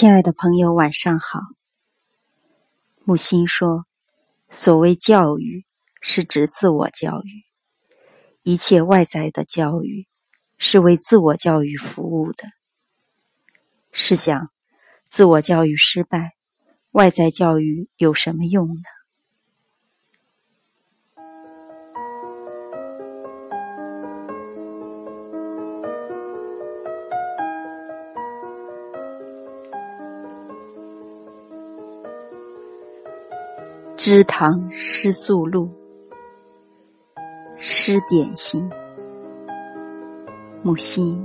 [0.00, 1.40] 亲爱的朋友，晚上好。
[3.04, 3.84] 木心说
[4.48, 5.66] ：“所谓教育，
[6.00, 7.44] 是指自我教育。
[8.42, 10.08] 一切外在的教育，
[10.56, 12.48] 是为自我教育服务的。
[13.92, 14.48] 试想，
[15.06, 16.32] 自我教育失败，
[16.92, 18.82] 外在教育有什么用呢？”
[34.02, 35.68] 知堂诗宿路，
[37.58, 38.66] 诗点心，
[40.62, 41.22] 木心。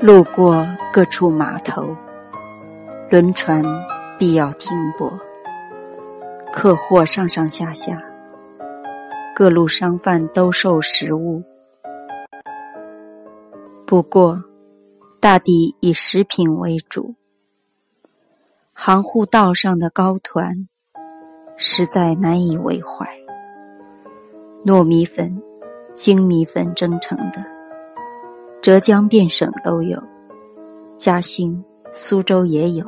[0.00, 1.94] 路过各处码头，
[3.10, 3.62] 轮船
[4.18, 5.12] 必要停泊，
[6.50, 8.02] 客货上上下下。
[9.42, 11.42] 各路商贩兜售食物，
[13.84, 14.40] 不过
[15.18, 17.16] 大抵以食品为主。
[18.72, 20.68] 航沪道上的糕团
[21.56, 23.04] 实在难以为怀，
[24.64, 25.42] 糯米粉、
[25.96, 27.44] 精米粉蒸成的，
[28.60, 30.00] 浙江遍省都有，
[30.96, 32.86] 嘉兴、苏州也有，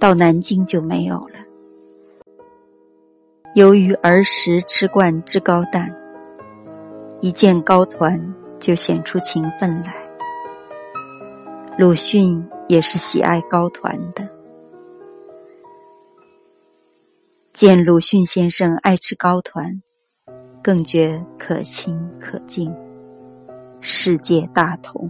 [0.00, 1.43] 到南京就没有了。
[3.54, 5.88] 由于儿时吃惯制糕蛋，
[7.20, 8.20] 一见糕团
[8.58, 9.94] 就显出情分来。
[11.78, 14.28] 鲁迅也是喜爱糕团的，
[17.52, 19.80] 见鲁迅先生爱吃糕团，
[20.60, 22.74] 更觉可亲可敬，
[23.80, 25.08] 世界大同。